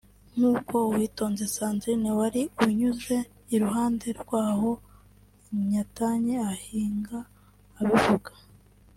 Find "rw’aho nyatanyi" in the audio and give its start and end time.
4.21-6.35